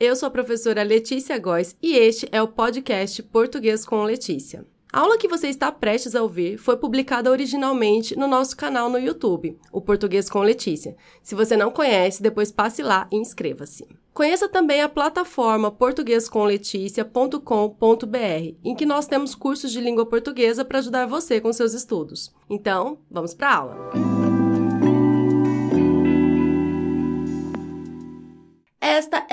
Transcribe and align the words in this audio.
Eu 0.00 0.14
sou 0.14 0.28
a 0.28 0.30
professora 0.30 0.84
Letícia 0.84 1.36
Góes 1.40 1.76
e 1.82 1.96
este 1.96 2.28
é 2.30 2.40
o 2.40 2.46
podcast 2.46 3.20
Português 3.20 3.84
com 3.84 4.04
Letícia. 4.04 4.64
A 4.92 5.00
aula 5.00 5.18
que 5.18 5.26
você 5.26 5.48
está 5.48 5.72
prestes 5.72 6.14
a 6.14 6.22
ouvir 6.22 6.56
foi 6.56 6.76
publicada 6.76 7.28
originalmente 7.28 8.16
no 8.16 8.28
nosso 8.28 8.56
canal 8.56 8.88
no 8.88 8.96
YouTube, 8.96 9.58
o 9.72 9.80
Português 9.80 10.30
com 10.30 10.38
Letícia. 10.38 10.96
Se 11.20 11.34
você 11.34 11.56
não 11.56 11.72
conhece, 11.72 12.22
depois 12.22 12.52
passe 12.52 12.80
lá 12.80 13.08
e 13.10 13.16
inscreva-se. 13.16 13.88
Conheça 14.14 14.48
também 14.48 14.82
a 14.82 14.88
plataforma 14.88 15.68
portuguescomleticia.com.br, 15.68 18.54
em 18.64 18.76
que 18.76 18.86
nós 18.86 19.08
temos 19.08 19.34
cursos 19.34 19.72
de 19.72 19.80
língua 19.80 20.06
portuguesa 20.06 20.64
para 20.64 20.78
ajudar 20.78 21.06
você 21.06 21.40
com 21.40 21.52
seus 21.52 21.74
estudos. 21.74 22.32
Então, 22.48 22.98
vamos 23.10 23.34
para 23.34 23.48
a 23.48 23.56
aula. 23.56 23.90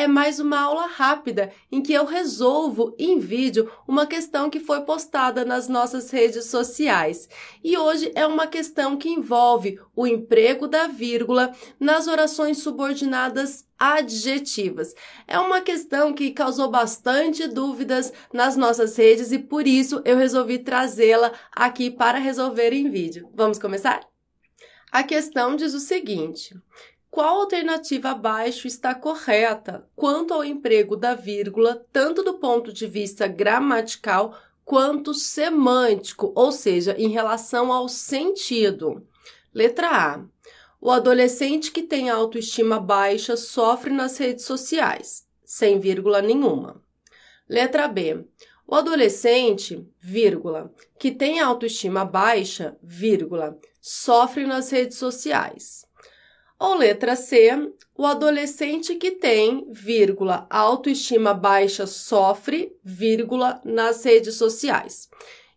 É 0.06 0.08
mais 0.08 0.40
uma 0.40 0.62
aula 0.62 0.86
rápida 0.86 1.52
em 1.72 1.82
que 1.82 1.92
eu 1.92 2.06
resolvo 2.06 2.96
em 2.98 3.18
vídeo 3.18 3.72
uma 3.88 4.06
questão 4.06 4.52
que 4.52 4.60
foi 4.60 4.82
postada 4.82 5.44
nas 5.44 5.68
nossas 5.68 6.12
redes 6.12 6.46
sociais. 6.46 7.28
E 7.64 7.76
hoje 7.76 8.12
é 8.14 8.26
uma 8.26 8.46
questão 8.46 8.98
que 8.98 9.10
envolve 9.10 9.80
o 9.96 10.06
emprego 10.06 10.68
da 10.68 10.86
vírgula 10.86 11.52
nas 11.80 12.06
orações 12.06 12.60
subordinadas 12.60 13.68
adjetivas. 13.80 14.94
É 15.28 15.40
uma 15.40 15.60
questão 15.62 16.14
que 16.14 16.30
causou 16.30 16.70
bastante 16.70 17.48
dúvidas 17.48 18.14
nas 18.32 18.56
nossas 18.56 18.96
redes 18.96 19.32
e 19.32 19.40
por 19.40 19.66
isso 19.66 20.04
eu 20.06 20.18
resolvi 20.18 20.60
trazê-la 20.60 21.34
aqui 21.52 21.90
para 21.90 22.20
resolver 22.20 22.72
em 22.74 22.92
vídeo. 22.92 23.28
Vamos 23.34 23.58
começar? 23.58 24.02
A 24.92 25.02
questão 25.02 25.56
diz 25.56 25.74
o 25.74 25.80
seguinte: 25.80 26.56
qual 27.16 27.40
alternativa 27.40 28.10
abaixo 28.10 28.68
está 28.68 28.94
correta 28.94 29.88
quanto 29.96 30.34
ao 30.34 30.44
emprego 30.44 30.98
da 30.98 31.16
vírgula, 31.16 31.82
tanto 31.94 32.22
do 32.22 32.34
ponto 32.34 32.74
de 32.74 32.86
vista 32.86 33.26
gramatical 33.26 34.38
quanto 34.66 35.14
semântico, 35.14 36.34
ou 36.36 36.52
seja, 36.52 36.94
em 36.98 37.08
relação 37.08 37.72
ao 37.72 37.88
sentido. 37.88 39.08
Letra 39.54 39.92
A. 39.92 40.26
O 40.82 40.92
adolescente 40.92 41.72
que 41.72 41.84
tem 41.84 42.10
autoestima 42.10 42.82
baixa 42.82 43.38
sofre 43.38 43.94
nas 43.94 44.18
redes 44.18 44.44
sociais, 44.44 45.26
sem 45.46 45.80
vírgula 45.80 46.22
nenhuma. 46.22 46.82
Letra 47.48 47.88
B. 47.88 48.26
O 48.68 48.76
adolescente, 48.76 49.88
vírgula, 50.02 50.70
que 51.00 51.12
tem 51.12 51.40
autoestima 51.40 52.04
baixa, 52.04 52.76
vírgula, 52.84 53.58
sofre 53.80 54.46
nas 54.46 54.70
redes 54.70 54.98
sociais. 54.98 55.85
Ou 56.60 56.76
letra 56.76 57.16
C, 57.16 57.52
o 57.98 58.06
adolescente 58.06 58.96
que 58.96 59.12
tem, 59.12 59.68
vírgula, 59.72 60.48
autoestima 60.50 61.34
baixa 61.34 61.86
sofre, 61.86 62.76
vírgula, 62.84 63.62
nas 63.66 64.04
redes 64.06 64.36
sociais. 64.36 65.10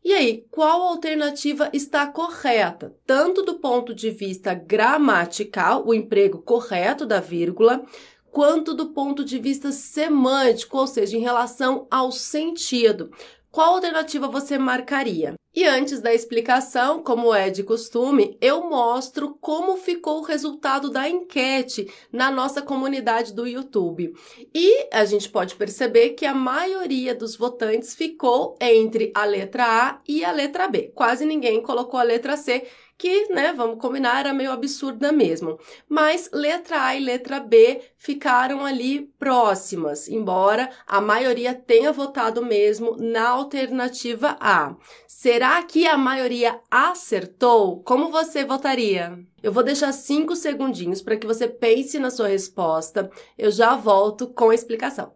E 0.05 0.13
aí, 0.13 0.47
qual 0.51 0.83
alternativa 0.83 1.69
está 1.73 2.07
correta, 2.07 2.97
tanto 3.07 3.43
do 3.43 3.59
ponto 3.59 3.95
de 3.95 4.11
vista 4.11 4.55
gramatical, 4.55 5.87
o 5.87 5.93
emprego 5.93 6.39
correto 6.41 7.05
da 7.05 7.21
vírgula, 7.21 7.85
quanto 8.31 8.75
do 8.75 8.87
ponto 8.91 9.25
de 9.25 9.39
vista 9.39 9.71
semântico, 9.71 10.79
ou 10.79 10.87
seja, 10.87 11.17
em 11.17 11.21
relação 11.21 11.87
ao 11.91 12.11
sentido? 12.11 13.11
Qual 13.51 13.75
alternativa 13.75 14.29
você 14.29 14.59
marcaria? 14.59 15.35
E 15.59 15.65
antes 15.65 16.01
da 16.01 16.15
explicação, 16.15 17.03
como 17.03 17.35
é 17.35 17.51
de 17.51 17.65
costume, 17.65 18.39
eu 18.41 18.71
mostro 18.71 19.37
como 19.41 19.77
ficou 19.77 20.21
o 20.21 20.25
resultado 20.25 20.89
da 20.89 21.09
enquete 21.09 21.93
na 22.13 22.31
nossa 22.31 22.63
comunidade 22.63 23.35
do 23.35 23.45
YouTube. 23.45 24.15
E 24.55 24.87
a 24.93 25.05
gente 25.05 25.29
pode 25.29 25.57
perceber 25.57 26.11
que 26.11 26.25
a 26.25 26.33
maioria 26.33 27.13
dos 27.13 27.35
votantes 27.35 27.97
ficou 27.97 28.57
entre 28.61 29.11
a 29.13 29.25
letra 29.25 29.65
A 29.65 29.99
e 30.07 30.25
a 30.25 30.31
letra 30.31 30.69
B. 30.69 30.93
Quase 30.95 31.25
ninguém 31.25 31.61
colocou 31.61 31.99
a 31.99 32.05
letra 32.05 32.37
C, 32.37 32.65
que, 32.99 33.33
né, 33.33 33.53
vamos 33.57 33.79
combinar, 33.79 34.19
era 34.19 34.35
meio 34.35 34.51
absurda 34.51 35.13
mesmo. 35.13 35.59
Mas 35.89 36.29
letra 36.33 36.87
A 36.87 36.97
e 36.97 37.01
letra 37.01 37.39
B 37.39 37.81
ficaram 37.97 38.67
ali 38.67 39.09
próximas, 39.19 40.09
embora 40.09 40.69
a 40.85 41.01
maioria 41.01 41.55
tenha 41.55 41.93
votado 41.93 42.45
mesmo 42.45 42.97
na 42.99 43.29
alternativa 43.29 44.37
A. 44.41 44.75
Será 45.07 45.48
que 45.63 45.87
a 45.87 45.97
maioria 45.97 46.61
acertou? 46.71 47.83
Como 47.83 48.11
você 48.11 48.45
votaria? 48.45 49.19
Eu 49.43 49.53
vou 49.53 49.63
deixar 49.63 49.93
cinco 49.93 50.37
segundinhos 50.37 51.01
para 51.01 51.17
que 51.17 51.27
você 51.27 51.49
pense 51.49 51.99
na 51.99 52.11
sua 52.11 52.29
resposta. 52.29 53.11
Eu 53.37 53.51
já 53.51 53.75
volto 53.75 54.27
com 54.27 54.51
a 54.51 54.55
explicação. 54.55 55.13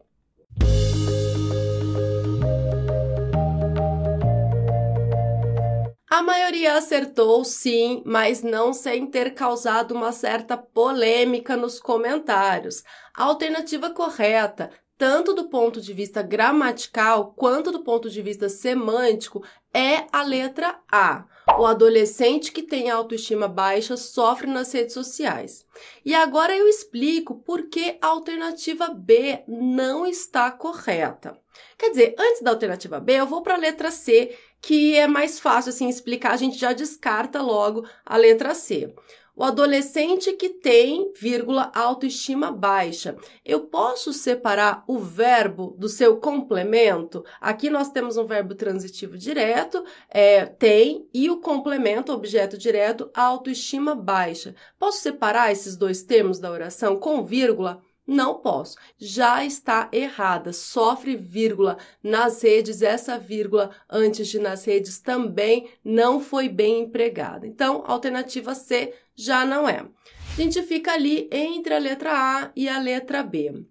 A 6.09 6.23
maioria 6.23 6.77
acertou 6.77 7.45
sim, 7.45 8.03
mas 8.07 8.43
não 8.43 8.73
sem 8.73 9.07
ter 9.07 9.35
causado 9.35 9.93
uma 9.93 10.13
certa 10.13 10.57
polêmica 10.57 11.57
nos 11.57 11.81
comentários. 11.81 12.83
A 13.17 13.25
alternativa 13.25 13.91
correta, 13.91 14.71
tanto 15.03 15.35
do 15.35 15.49
ponto 15.49 15.81
de 15.81 15.93
vista 15.93 16.23
gramatical 16.23 17.35
quanto 17.35 17.73
do 17.73 17.83
ponto 17.83 18.09
de 18.09 18.23
vista 18.23 18.49
semântico, 18.49 19.45
é 19.75 20.07
a 20.13 20.23
letra 20.23 20.79
A. 20.89 21.25
O 21.59 21.67
adolescente 21.67 22.53
que 22.53 22.63
tem 22.63 22.89
autoestima 22.89 23.49
baixa 23.49 23.97
sofre 23.97 24.47
nas 24.47 24.71
redes 24.71 24.95
sociais. 24.95 25.67
E 26.05 26.15
agora 26.15 26.57
eu 26.57 26.69
explico 26.69 27.35
por 27.35 27.69
que 27.69 27.99
a 28.01 28.07
alternativa 28.07 28.91
B 28.91 29.43
não 29.49 30.07
está 30.07 30.53
correta. 30.53 31.37
Quer 31.77 31.91
dizer, 31.91 32.15
antes 32.17 32.41
da 32.41 32.53
alternativa 32.53 33.01
B, 33.01 33.15
eu 33.15 33.27
vou 33.27 33.43
para 33.43 33.55
a 33.55 33.59
letra 33.59 33.91
C, 33.91 34.39
que 34.61 34.95
é 34.95 35.09
mais 35.09 35.41
fácil 35.41 35.71
assim 35.71 35.89
explicar, 35.89 36.31
a 36.31 36.37
gente 36.37 36.57
já 36.57 36.73
descarta 36.73 37.43
logo 37.43 37.85
a 38.07 38.17
letra 38.17 38.55
C. 38.55 38.95
O 39.35 39.43
adolescente 39.45 40.33
que 40.35 40.51
tem, 40.51 41.11
vírgula, 41.19 41.73
autoestima 41.75 42.53
baixa. 42.53 43.17
Eu 43.43 43.61
posso 43.61 44.13
separar 44.13 44.85
o 44.87 44.99
verbo 44.99 45.75
do 45.79 45.89
seu 45.89 46.19
complemento? 46.19 47.25
Aqui 47.41 47.71
nós 47.71 47.91
temos 47.91 48.19
um 48.19 48.27
verbo 48.27 48.55
transitivo 48.55 49.17
direto, 49.17 49.83
é, 50.11 50.45
tem, 50.45 51.09
e 51.15 51.31
o 51.31 51.41
complemento, 51.41 52.13
objeto 52.13 52.59
direto, 52.59 53.11
autoestima 53.15 53.95
baixa. 53.95 54.55
Posso 54.79 55.01
separar 55.01 55.51
esses 55.51 55.77
dois 55.77 56.03
termos 56.03 56.39
da 56.39 56.51
oração 56.51 56.97
com 56.97 57.25
vírgula? 57.25 57.81
Não 58.07 58.35
posso. 58.35 58.77
Já 58.99 59.45
está 59.45 59.89
errada. 59.93 60.53
Sofre 60.53 61.17
vírgula 61.17 61.79
nas 62.03 62.43
redes. 62.43 62.83
Essa 62.83 63.19
vírgula 63.19 63.71
antes 63.89 64.29
de 64.29 64.39
nas 64.39 64.65
redes 64.65 65.01
também 65.01 65.71
não 65.85 66.21
foi 66.21 66.49
bem 66.49 66.81
empregada. 66.81 67.47
Então, 67.47 67.85
alternativa 67.87 68.55
C 68.55 68.93
já 69.15 69.45
não 69.45 69.69
é. 69.69 69.87
A 70.33 70.37
gente 70.37 70.63
fica 70.63 70.93
ali 70.93 71.29
entre 71.31 71.75
a 71.75 71.79
letra 71.79 72.11
A 72.13 72.51
e 72.57 72.69
a 72.69 72.79
letra 72.79 73.23
B. 73.23 73.65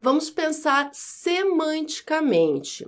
Vamos 0.00 0.30
pensar 0.30 0.90
semanticamente. 0.92 2.86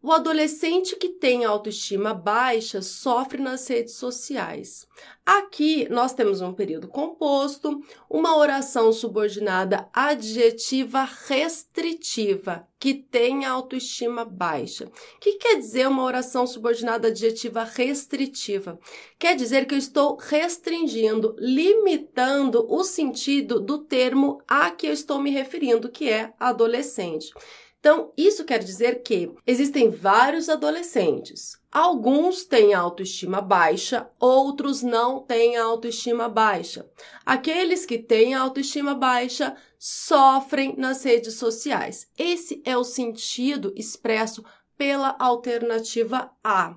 O 0.00 0.12
adolescente 0.12 0.94
que 0.94 1.08
tem 1.08 1.44
autoestima 1.44 2.14
baixa 2.14 2.80
sofre 2.80 3.42
nas 3.42 3.66
redes 3.66 3.94
sociais. 3.94 4.86
Aqui 5.26 5.88
nós 5.90 6.14
temos 6.14 6.40
um 6.40 6.52
período 6.52 6.86
composto, 6.86 7.82
uma 8.08 8.36
oração 8.36 8.92
subordinada 8.92 9.88
adjetiva 9.92 11.02
restritiva, 11.26 12.64
que 12.78 12.94
tem 12.94 13.44
autoestima 13.44 14.24
baixa. 14.24 14.86
O 14.86 15.18
que 15.18 15.32
quer 15.32 15.56
dizer 15.56 15.88
uma 15.88 16.04
oração 16.04 16.46
subordinada 16.46 17.08
adjetiva 17.08 17.64
restritiva? 17.64 18.78
Quer 19.18 19.34
dizer 19.34 19.66
que 19.66 19.74
eu 19.74 19.78
estou 19.78 20.16
restringindo, 20.16 21.34
limitando 21.40 22.64
o 22.72 22.84
sentido 22.84 23.58
do 23.58 23.78
termo 23.78 24.40
a 24.46 24.70
que 24.70 24.86
eu 24.86 24.92
estou 24.92 25.20
me 25.20 25.30
referindo, 25.30 25.90
que 25.90 26.08
é 26.08 26.32
adolescente. 26.38 27.32
Então, 27.80 28.12
isso 28.16 28.44
quer 28.44 28.58
dizer 28.58 29.02
que 29.02 29.32
existem 29.46 29.88
vários 29.88 30.48
adolescentes. 30.48 31.56
Alguns 31.70 32.44
têm 32.44 32.74
autoestima 32.74 33.40
baixa, 33.40 34.10
outros 34.18 34.82
não 34.82 35.20
têm 35.20 35.56
autoestima 35.56 36.28
baixa. 36.28 36.88
Aqueles 37.24 37.86
que 37.86 37.98
têm 37.98 38.34
autoestima 38.34 38.94
baixa 38.94 39.56
sofrem 39.78 40.74
nas 40.76 41.04
redes 41.04 41.34
sociais. 41.34 42.08
Esse 42.18 42.60
é 42.64 42.76
o 42.76 42.82
sentido 42.82 43.72
expresso 43.76 44.44
pela 44.76 45.14
alternativa 45.18 46.30
A. 46.42 46.74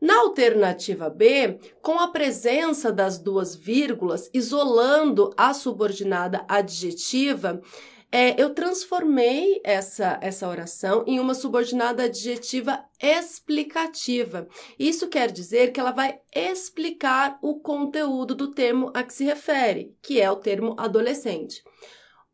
Na 0.00 0.20
alternativa 0.20 1.08
B, 1.08 1.58
com 1.80 1.98
a 1.98 2.08
presença 2.08 2.92
das 2.92 3.18
duas 3.18 3.54
vírgulas, 3.54 4.28
isolando 4.34 5.32
a 5.36 5.54
subordinada 5.54 6.44
adjetiva, 6.48 7.62
é, 8.10 8.40
eu 8.40 8.54
transformei 8.54 9.60
essa, 9.64 10.18
essa 10.22 10.48
oração 10.48 11.04
em 11.06 11.18
uma 11.18 11.34
subordinada 11.34 12.04
adjetiva 12.04 12.84
explicativa. 13.00 14.48
Isso 14.78 15.08
quer 15.08 15.30
dizer 15.30 15.72
que 15.72 15.80
ela 15.80 15.90
vai 15.90 16.20
explicar 16.34 17.38
o 17.42 17.58
conteúdo 17.58 18.34
do 18.34 18.52
termo 18.52 18.90
a 18.94 19.02
que 19.02 19.12
se 19.12 19.24
refere, 19.24 19.96
que 20.00 20.20
é 20.20 20.30
o 20.30 20.36
termo 20.36 20.74
adolescente. 20.78 21.62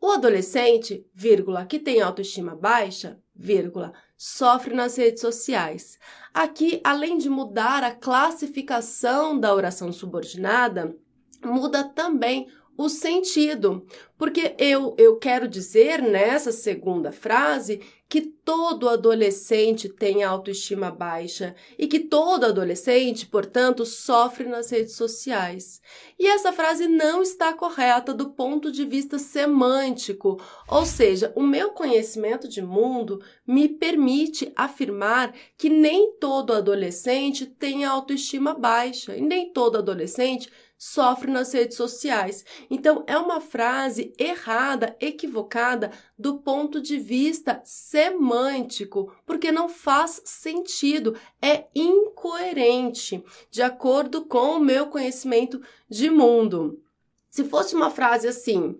O 0.00 0.10
adolescente, 0.10 1.06
vírgula, 1.14 1.64
que 1.64 1.78
tem 1.78 2.00
autoestima 2.00 2.54
baixa, 2.54 3.20
vírgula, 3.34 3.92
sofre 4.16 4.74
nas 4.74 4.96
redes 4.96 5.20
sociais. 5.20 5.98
Aqui, 6.34 6.80
além 6.84 7.18
de 7.18 7.30
mudar 7.30 7.82
a 7.82 7.94
classificação 7.94 9.38
da 9.38 9.54
oração 9.54 9.92
subordinada, 9.92 10.96
muda 11.44 11.84
também 11.84 12.48
o 12.76 12.88
sentido, 12.88 13.86
porque 14.16 14.54
eu, 14.58 14.94
eu 14.98 15.16
quero 15.16 15.46
dizer 15.46 16.00
nessa 16.00 16.52
segunda 16.52 17.12
frase 17.12 17.80
que 18.12 18.20
todo 18.20 18.90
adolescente 18.90 19.88
tem 19.88 20.22
autoestima 20.22 20.90
baixa 20.90 21.54
e 21.78 21.86
que 21.86 21.98
todo 21.98 22.44
adolescente, 22.44 23.24
portanto, 23.24 23.86
sofre 23.86 24.44
nas 24.44 24.70
redes 24.70 24.96
sociais. 24.96 25.80
E 26.18 26.26
essa 26.26 26.52
frase 26.52 26.86
não 26.88 27.22
está 27.22 27.54
correta 27.54 28.12
do 28.12 28.28
ponto 28.28 28.70
de 28.70 28.84
vista 28.84 29.18
semântico, 29.18 30.38
ou 30.68 30.84
seja, 30.84 31.32
o 31.34 31.42
meu 31.42 31.70
conhecimento 31.70 32.46
de 32.46 32.60
mundo 32.60 33.22
me 33.46 33.66
permite 33.66 34.52
afirmar 34.54 35.34
que 35.56 35.70
nem 35.70 36.12
todo 36.18 36.52
adolescente 36.52 37.46
tem 37.46 37.86
autoestima 37.86 38.52
baixa 38.52 39.16
e 39.16 39.22
nem 39.22 39.50
todo 39.54 39.78
adolescente 39.78 40.50
sofre 40.84 41.30
nas 41.30 41.52
redes 41.52 41.76
sociais. 41.76 42.44
Então, 42.68 43.04
é 43.06 43.16
uma 43.16 43.40
frase 43.40 44.12
errada, 44.18 44.96
equivocada 44.98 45.92
do 46.18 46.38
ponto 46.38 46.80
de 46.82 46.98
vista 46.98 47.60
semântico, 47.62 49.14
porque 49.24 49.52
não 49.52 49.68
faz 49.68 50.20
sentido, 50.24 51.16
é 51.40 51.66
incoerente, 51.72 53.22
de 53.48 53.62
acordo 53.62 54.24
com 54.24 54.56
o 54.56 54.60
meu 54.60 54.88
conhecimento 54.88 55.62
de 55.88 56.10
mundo. 56.10 56.82
Se 57.30 57.44
fosse 57.44 57.76
uma 57.76 57.88
frase 57.88 58.26
assim, 58.26 58.76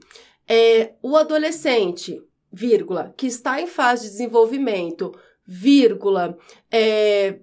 é, 0.49 0.95
o 1.01 1.17
adolescente, 1.17 2.21
vírgula, 2.53 3.15
que 3.17 3.29
está 3.29 3.61
em 3.61 3.69
fase 3.69 4.07
de 4.07 4.11
desenvolvimento, 4.11 5.17
vírgula, 5.47 6.37
é, 6.69 7.39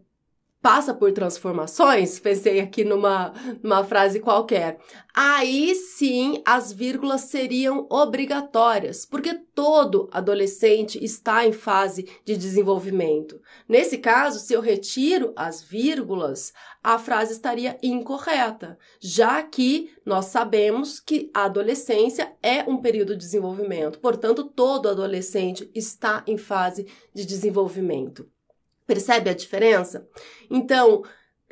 passa 0.61 0.93
por 0.93 1.11
transformações, 1.13 2.19
pensei 2.19 2.59
aqui 2.59 2.83
numa, 2.83 3.33
numa 3.63 3.83
frase 3.83 4.19
qualquer, 4.19 4.77
aí 5.15 5.73
sim 5.73 6.41
as 6.45 6.71
vírgulas 6.73 7.21
seriam 7.21 7.87
obrigatórias, 7.89 9.05
porque 9.05 9.35
todo 9.55 10.09
adolescente 10.11 11.03
está 11.03 11.45
em 11.45 11.53
fase 11.53 12.09
de 12.25 12.35
desenvolvimento. 12.35 13.41
Nesse 13.67 13.97
caso, 13.97 14.39
se 14.39 14.53
eu 14.53 14.59
retiro 14.59 15.31
as 15.35 15.61
vírgulas, 15.61 16.53
a 16.83 16.99
frase 16.99 17.33
estaria 17.33 17.77
incorreta, 17.81 18.77
já 18.99 19.41
que 19.41 19.91
nós 20.05 20.25
sabemos 20.25 20.99
que 20.99 21.31
a 21.33 21.45
adolescência 21.45 22.33
é 22.43 22.63
um 22.63 22.77
período 22.77 23.13
de 23.13 23.19
desenvolvimento, 23.19 23.99
portanto, 23.99 24.43
todo 24.43 24.89
adolescente 24.89 25.69
está 25.73 26.23
em 26.27 26.37
fase 26.37 26.85
de 27.13 27.25
desenvolvimento. 27.25 28.29
Percebe 28.89 29.29
a 29.29 29.35
diferença? 29.35 30.09
Então, 30.49 31.03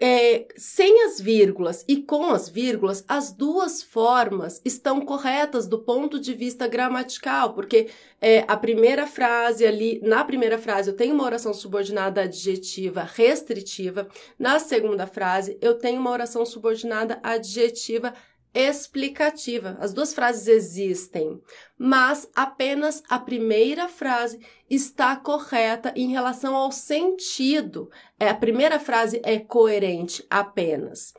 é, 0.02 0.48
sem 0.56 1.04
as 1.04 1.22
vírgulas 1.22 1.86
e 1.88 1.98
com 1.98 2.32
as 2.32 2.50
vírgulas, 2.50 3.06
as 3.08 3.32
duas 3.32 3.84
formas 3.84 4.60
estão 4.66 5.02
corretas 5.02 5.68
do 5.68 5.78
ponto 5.78 6.20
de 6.20 6.34
vista 6.34 6.68
gramatical, 6.68 7.54
porque 7.54 7.92
é, 8.20 8.44
a 8.48 8.58
primeira 8.58 9.06
frase 9.06 9.68
ali, 9.68 10.02
na 10.02 10.26
primeira 10.26 10.58
frase, 10.58 10.90
eu 10.90 10.96
tenho 10.96 11.14
uma 11.14 11.26
oração 11.26 11.54
subordinada 11.54 12.22
adjetiva 12.22 13.04
restritiva, 13.04 14.08
na 14.40 14.58
segunda 14.58 15.06
frase, 15.06 15.60
eu 15.62 15.76
tenho 15.76 16.00
uma 16.00 16.10
oração 16.10 16.44
subordinada 16.44 17.20
adjetiva 17.22 18.16
explicativa. 18.58 19.78
As 19.80 19.94
duas 19.94 20.14
frases 20.14 20.48
existem, 20.48 21.42
mas 21.78 22.30
apenas 22.36 23.04
a 23.10 23.20
primeira 23.20 23.88
frase 23.88 24.40
está 24.70 25.16
correta 25.16 25.94
em 25.96 26.10
relação 26.10 26.56
ao 26.56 26.72
sentido. 26.72 27.90
É, 28.20 28.30
a 28.30 28.36
primeira 28.36 28.80
frase 28.80 29.22
é 29.24 29.38
coerente 29.38 30.26
apenas. 30.30 31.14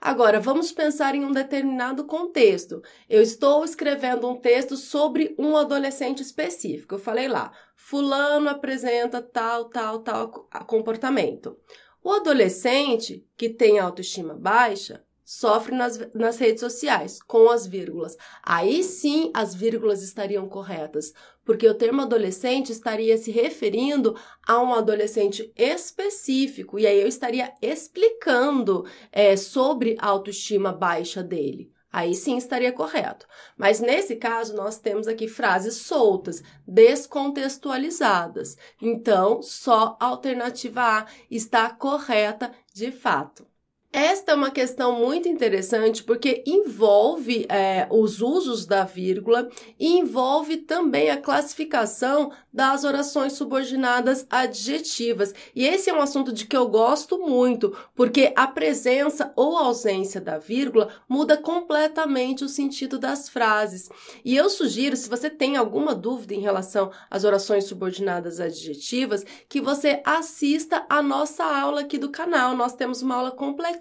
Agora, 0.00 0.40
vamos 0.40 0.72
pensar 0.72 1.14
em 1.14 1.26
um 1.26 1.30
determinado 1.30 2.04
contexto. 2.04 2.82
Eu 3.08 3.20
estou 3.20 3.62
escrevendo 3.62 4.26
um 4.26 4.36
texto 4.36 4.74
sobre 4.74 5.34
um 5.38 5.54
adolescente 5.56 6.22
específico. 6.22 6.94
Eu 6.94 6.98
falei 6.98 7.28
lá, 7.28 7.52
Fulano 7.76 8.48
apresenta 8.48 9.20
tal, 9.20 9.66
tal, 9.66 9.98
tal 9.98 10.30
comportamento. 10.66 11.58
O 12.02 12.12
adolescente 12.12 13.26
que 13.36 13.50
tem 13.50 13.78
autoestima 13.78 14.32
baixa 14.34 15.04
sofre 15.30 15.76
nas, 15.76 15.96
nas 16.12 16.38
redes 16.38 16.58
sociais, 16.58 17.22
com 17.22 17.48
as 17.50 17.64
vírgulas. 17.64 18.16
Aí 18.42 18.82
sim 18.82 19.30
as 19.32 19.54
vírgulas 19.54 20.02
estariam 20.02 20.48
corretas, 20.48 21.14
porque 21.44 21.68
o 21.68 21.74
termo 21.74 22.02
adolescente 22.02 22.72
estaria 22.72 23.16
se 23.16 23.30
referindo 23.30 24.16
a 24.44 24.60
um 24.60 24.74
adolescente 24.74 25.52
específico, 25.54 26.80
e 26.80 26.86
aí 26.86 27.00
eu 27.00 27.06
estaria 27.06 27.54
explicando 27.62 28.84
é, 29.12 29.36
sobre 29.36 29.96
a 30.00 30.08
autoestima 30.08 30.72
baixa 30.72 31.22
dele. 31.22 31.72
Aí 31.92 32.12
sim 32.12 32.36
estaria 32.36 32.72
correto. 32.72 33.24
Mas 33.56 33.78
nesse 33.78 34.16
caso, 34.16 34.56
nós 34.56 34.80
temos 34.80 35.06
aqui 35.06 35.28
frases 35.28 35.74
soltas, 35.76 36.42
descontextualizadas. 36.66 38.56
Então, 38.82 39.40
só 39.42 39.96
a 40.00 40.06
alternativa 40.06 40.82
A 40.82 41.06
está 41.30 41.70
correta 41.70 42.50
de 42.74 42.90
fato. 42.90 43.46
Esta 43.92 44.30
é 44.30 44.34
uma 44.36 44.52
questão 44.52 44.92
muito 44.92 45.28
interessante 45.28 46.04
porque 46.04 46.44
envolve 46.46 47.44
é, 47.48 47.88
os 47.90 48.22
usos 48.22 48.64
da 48.64 48.84
vírgula 48.84 49.48
e 49.80 49.98
envolve 49.98 50.58
também 50.58 51.10
a 51.10 51.16
classificação 51.16 52.30
das 52.52 52.84
orações 52.84 53.32
subordinadas 53.32 54.24
adjetivas. 54.30 55.34
E 55.56 55.66
esse 55.66 55.90
é 55.90 55.92
um 55.92 56.00
assunto 56.00 56.32
de 56.32 56.46
que 56.46 56.56
eu 56.56 56.68
gosto 56.68 57.18
muito, 57.18 57.76
porque 57.92 58.32
a 58.36 58.46
presença 58.46 59.32
ou 59.34 59.56
ausência 59.56 60.20
da 60.20 60.38
vírgula 60.38 60.88
muda 61.08 61.36
completamente 61.36 62.44
o 62.44 62.48
sentido 62.48 62.96
das 62.96 63.28
frases. 63.28 63.88
E 64.24 64.36
eu 64.36 64.48
sugiro, 64.48 64.96
se 64.96 65.08
você 65.08 65.28
tem 65.28 65.56
alguma 65.56 65.96
dúvida 65.96 66.32
em 66.32 66.40
relação 66.40 66.92
às 67.10 67.24
orações 67.24 67.64
subordinadas 67.64 68.38
adjetivas, 68.38 69.26
que 69.48 69.60
você 69.60 70.00
assista 70.04 70.86
a 70.88 71.02
nossa 71.02 71.42
aula 71.42 71.80
aqui 71.80 71.98
do 71.98 72.08
canal. 72.08 72.56
Nós 72.56 72.74
temos 72.74 73.02
uma 73.02 73.16
aula 73.16 73.32
completa 73.32 73.79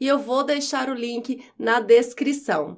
e 0.00 0.06
eu 0.06 0.18
vou 0.18 0.44
deixar 0.44 0.88
o 0.88 0.94
link 0.94 1.42
na 1.58 1.80
descrição. 1.80 2.76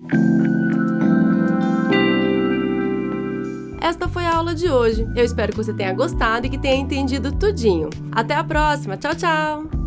Esta 3.81 4.09
foi 4.09 4.25
a 4.25 4.37
aula 4.37 4.55
de 4.55 4.71
hoje. 4.71 5.07
Eu 5.17 5.25
espero 5.25 5.53
que 5.53 5.59
você 5.59 5.73
tenha 5.73 5.93
gostado 5.93 6.47
e 6.47 6.51
que 6.51 6.59
tenha 6.59 6.77
entendido 6.77 7.37
tudinho. 7.37 7.89
Até 8.13 8.35
a 8.35 8.45
próxima. 8.45 8.97
Tchau, 8.97 9.15
tchau! 9.15 9.80